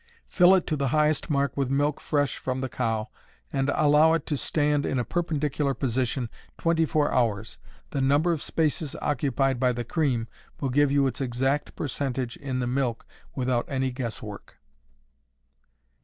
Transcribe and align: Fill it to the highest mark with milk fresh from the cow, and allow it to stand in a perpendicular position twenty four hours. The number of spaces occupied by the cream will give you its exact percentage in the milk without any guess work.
Fill 0.27 0.55
it 0.55 0.65
to 0.65 0.75
the 0.75 0.87
highest 0.87 1.29
mark 1.29 1.55
with 1.55 1.69
milk 1.69 2.01
fresh 2.01 2.37
from 2.37 2.59
the 2.59 2.67
cow, 2.69 3.07
and 3.53 3.69
allow 3.75 4.13
it 4.13 4.25
to 4.25 4.35
stand 4.35 4.83
in 4.83 4.97
a 4.97 5.05
perpendicular 5.05 5.75
position 5.75 6.27
twenty 6.57 6.87
four 6.87 7.13
hours. 7.13 7.59
The 7.91 8.01
number 8.01 8.31
of 8.31 8.41
spaces 8.41 8.95
occupied 8.99 9.59
by 9.59 9.73
the 9.73 9.83
cream 9.85 10.27
will 10.59 10.69
give 10.69 10.91
you 10.91 11.05
its 11.05 11.21
exact 11.21 11.75
percentage 11.75 12.35
in 12.35 12.57
the 12.59 12.65
milk 12.65 13.05
without 13.35 13.65
any 13.67 13.91
guess 13.91 14.23
work. 14.23 14.57